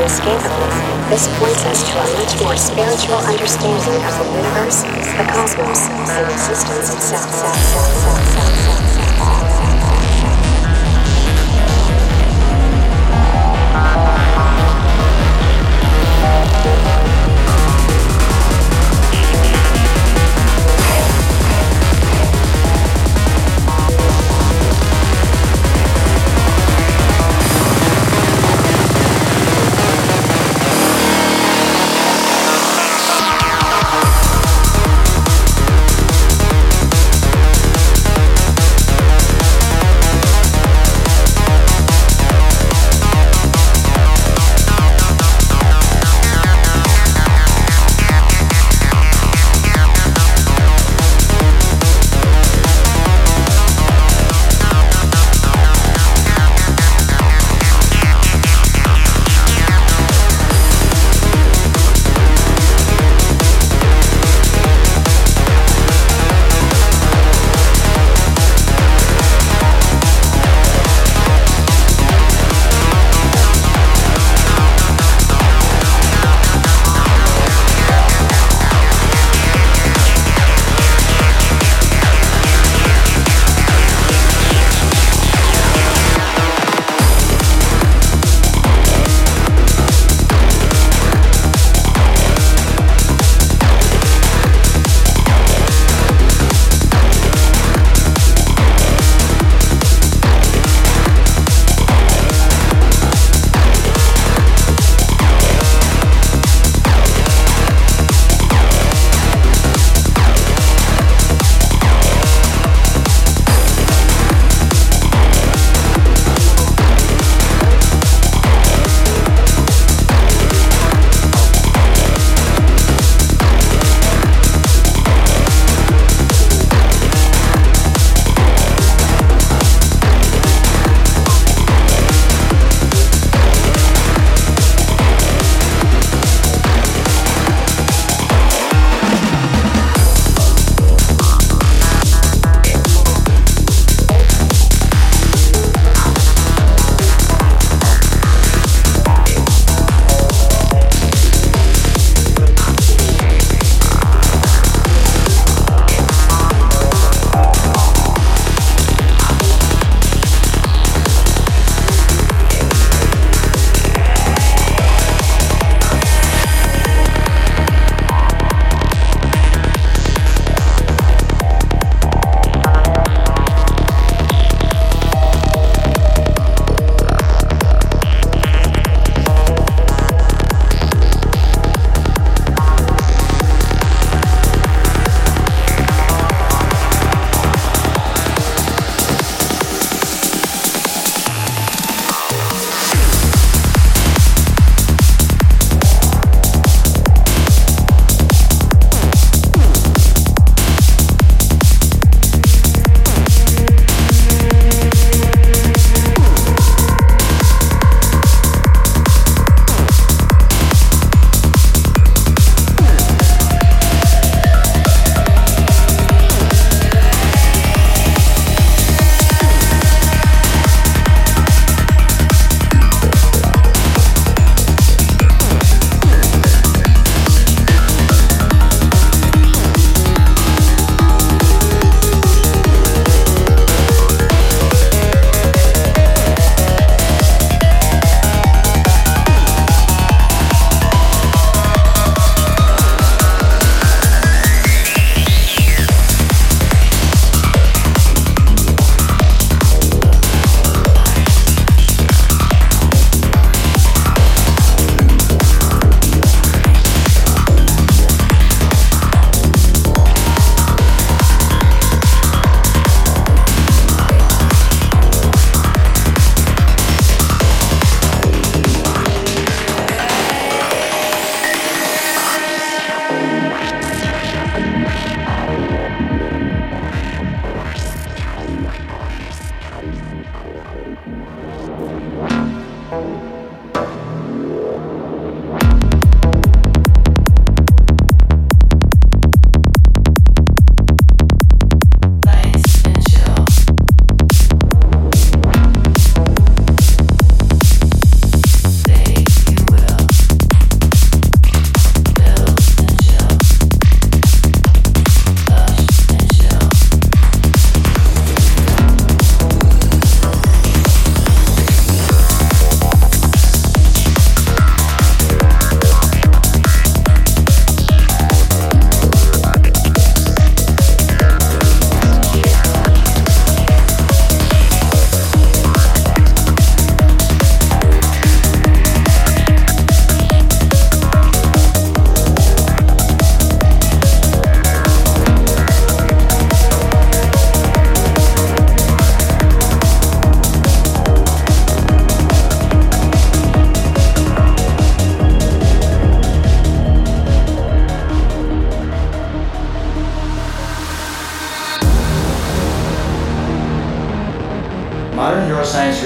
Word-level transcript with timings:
This 0.00 1.28
points 1.38 1.62
us 1.66 1.82
to 1.90 1.98
a 1.98 2.12
much 2.14 2.40
more 2.40 2.56
spiritual 2.56 3.16
understanding 3.16 4.02
of 4.02 4.16
the 4.16 4.24
universe, 4.32 4.82
the 4.82 5.24
cosmos, 5.28 5.90
and 5.90 6.30
existence 6.32 6.94
itself. 6.94 9.09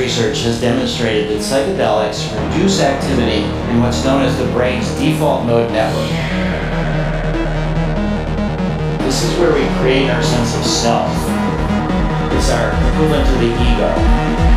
Research 0.04 0.42
has 0.42 0.60
demonstrated 0.60 1.32
that 1.32 1.40
psychedelics 1.40 2.28
reduce 2.36 2.84
activity 2.84 3.40
in 3.72 3.80
what's 3.80 4.04
known 4.04 4.20
as 4.20 4.36
the 4.36 4.44
brain's 4.52 4.84
default 5.00 5.46
mode 5.46 5.72
network. 5.72 6.12
This 9.00 9.24
is 9.24 9.32
where 9.40 9.48
we 9.56 9.64
create 9.80 10.10
our 10.10 10.22
sense 10.22 10.52
of 10.60 10.64
self. 10.68 11.08
It's 12.36 12.52
our 12.52 12.68
equivalent 12.92 13.24
to 13.32 13.36
the 13.48 13.48
ego, 13.48 13.88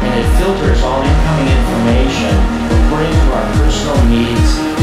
and 0.04 0.14
it 0.20 0.28
filters 0.36 0.84
all 0.84 1.00
incoming 1.00 1.48
information 1.48 2.36
according 2.84 3.16
to 3.16 3.28
our 3.32 3.48
personal 3.56 3.96
needs 4.12 4.77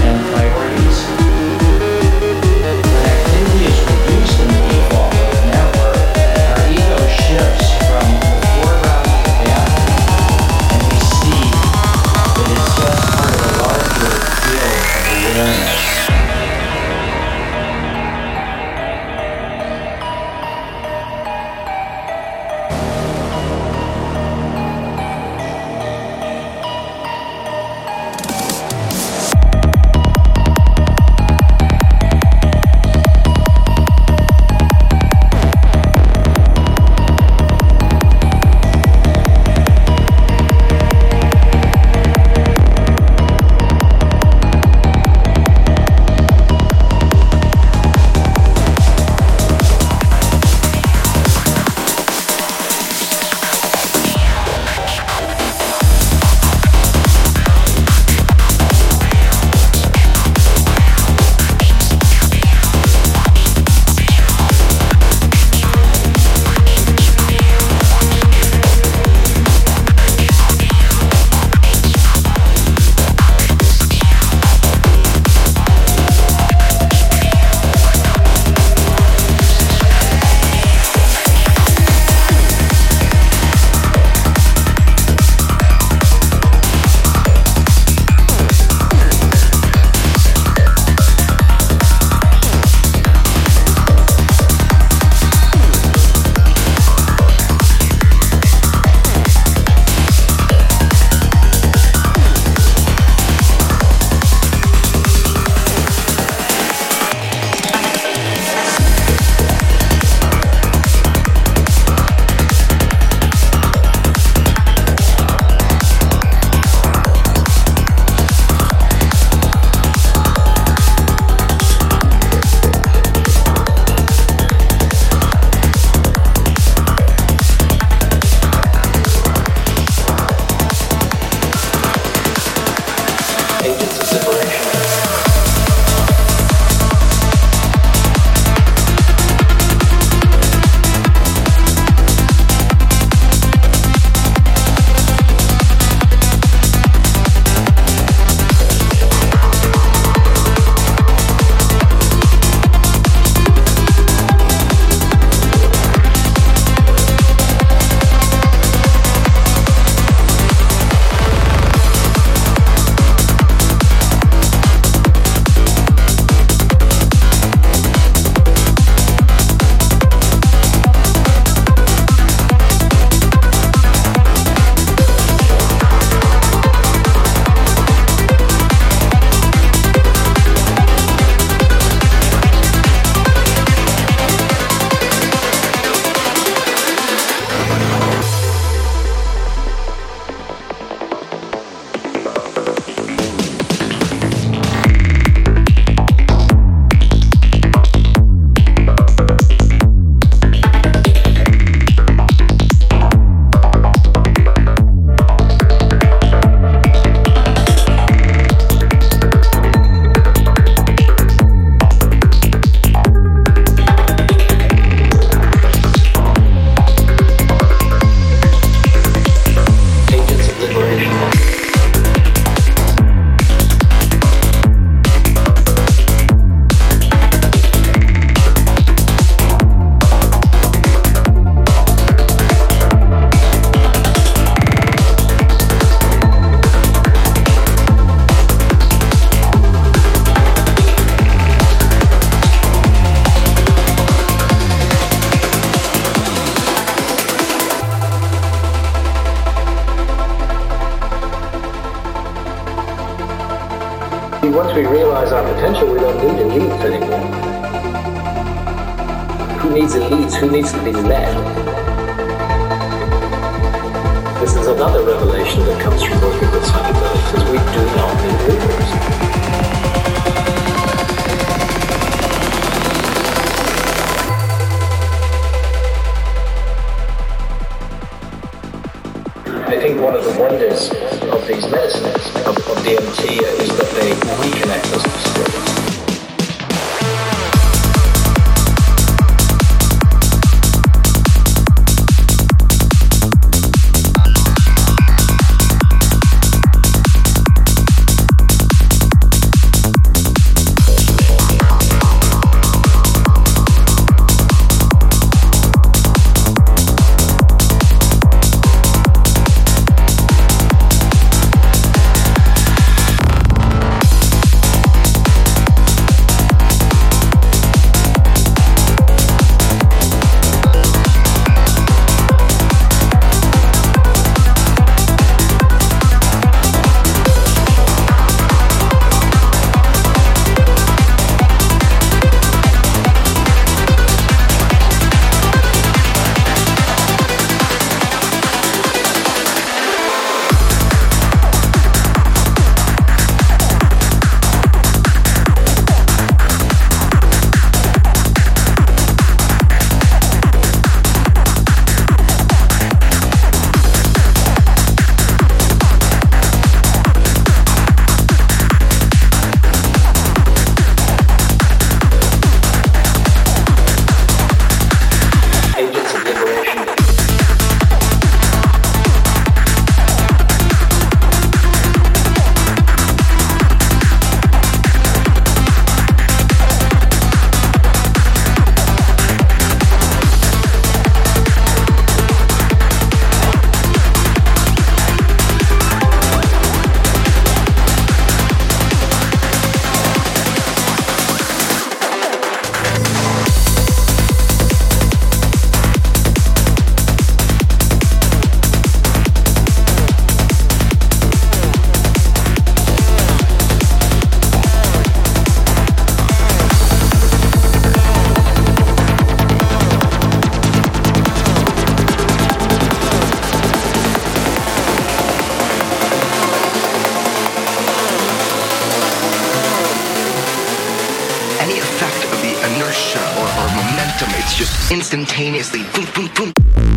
instantaneously. 424.94 425.82
Boom, 425.92 426.06
boom, 426.14 426.30
boom. 426.36 426.93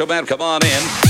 Macho 0.00 0.06
Man, 0.06 0.24
come 0.24 0.40
on 0.40 0.62
in. 0.64 1.09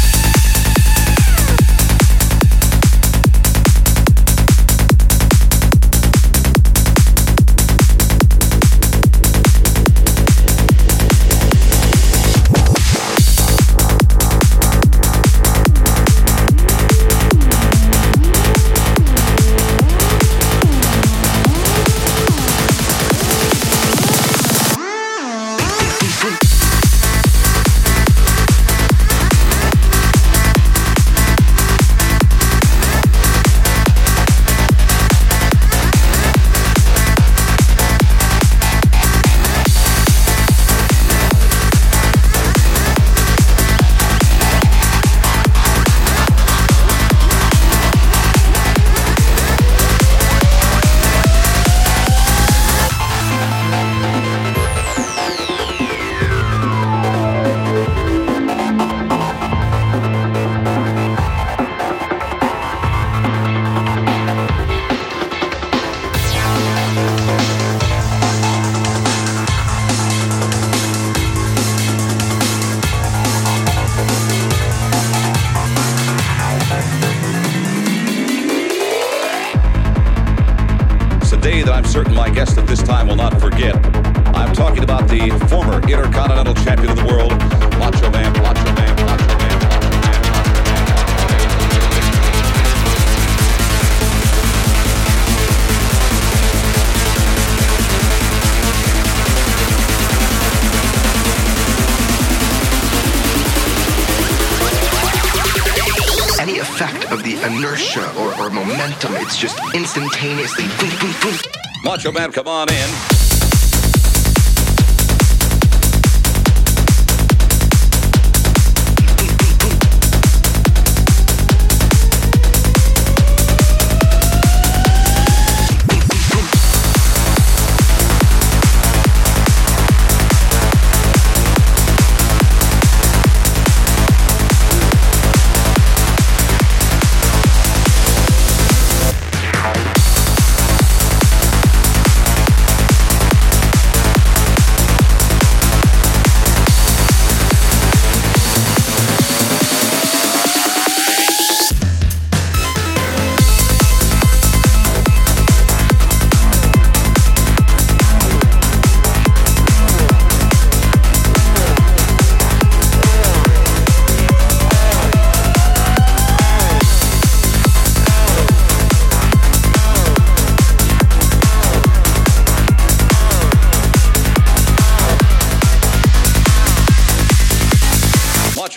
Macho 112.00 112.12
Man, 112.12 112.32
come 112.32 112.48
on 112.48 112.66
in. 112.72 113.09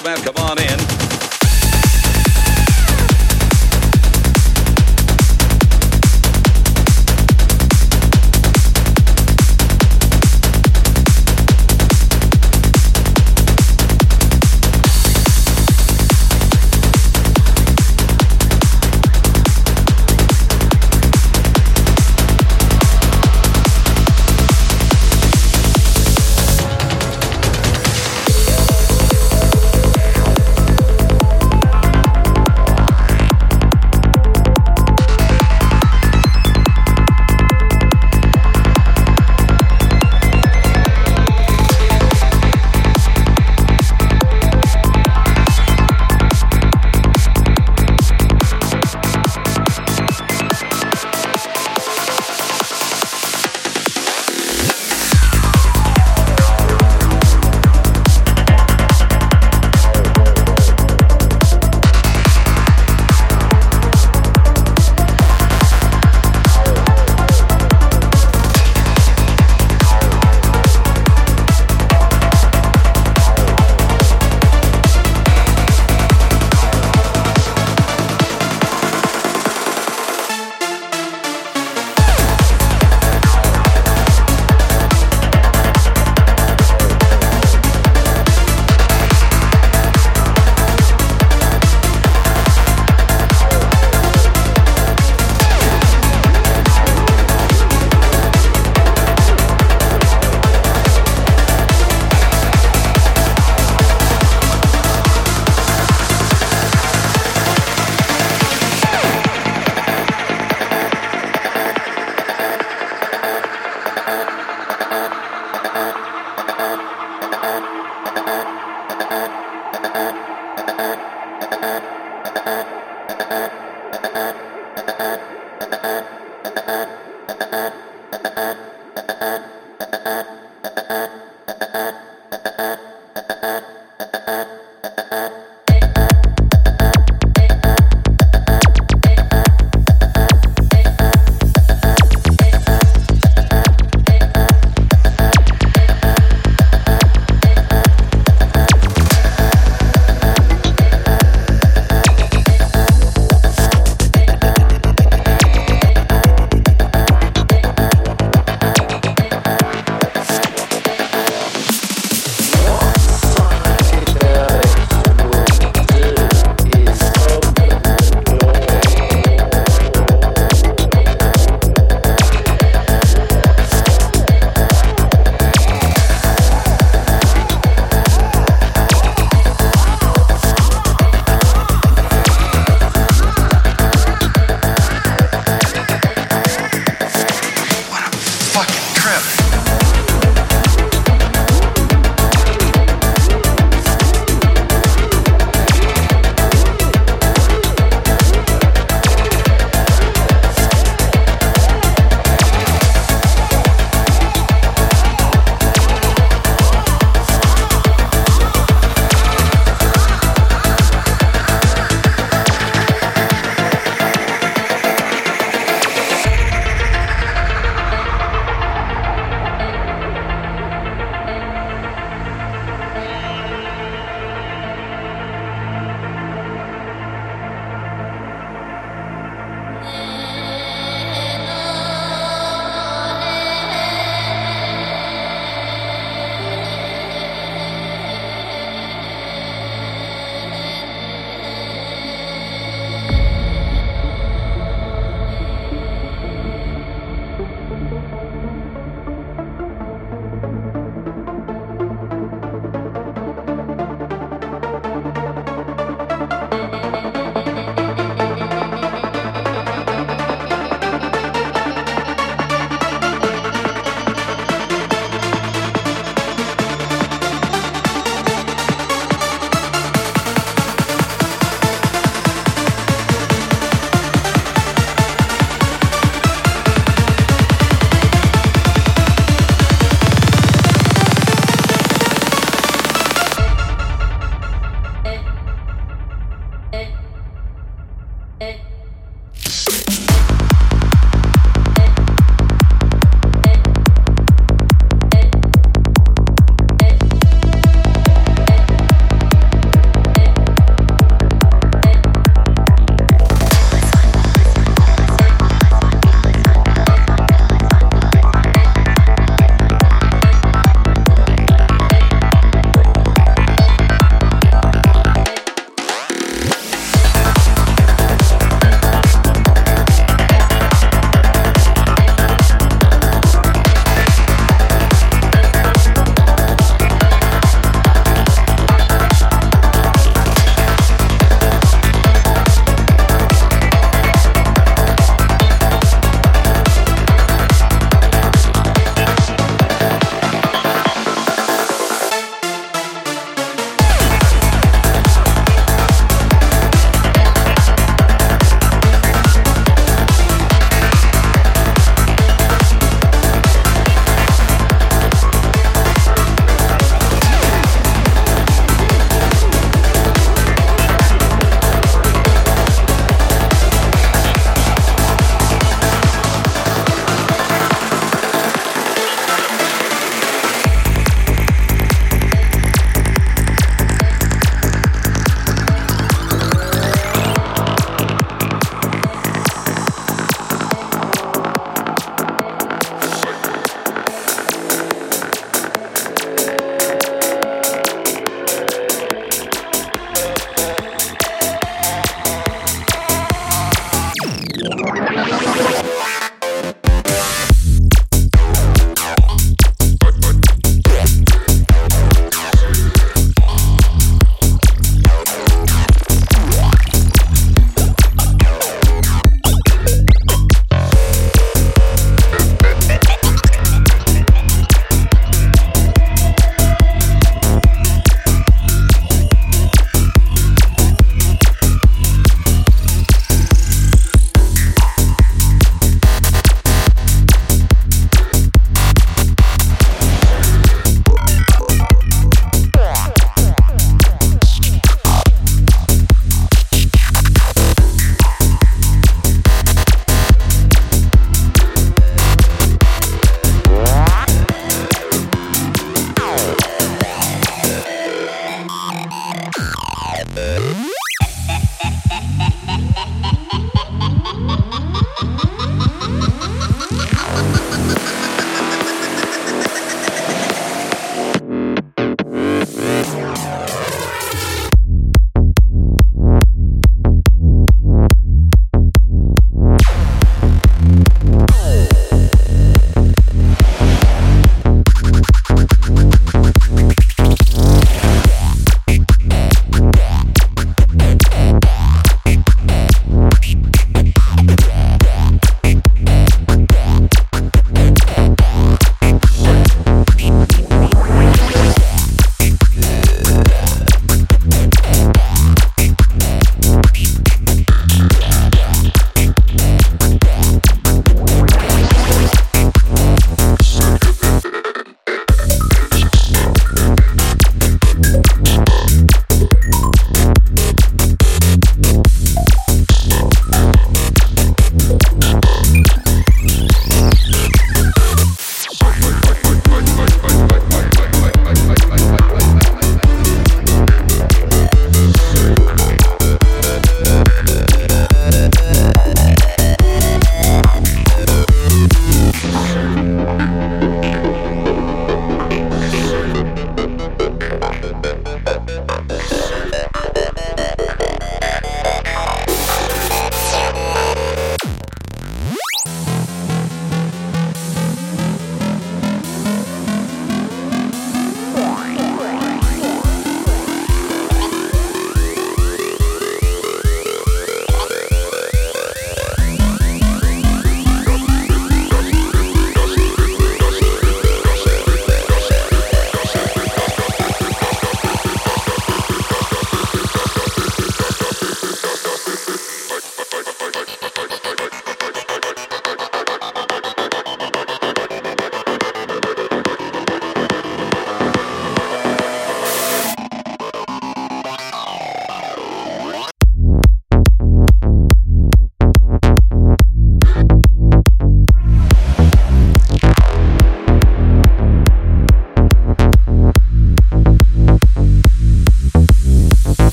Come 0.00 0.36
on 0.36 0.58
in. 0.60 1.07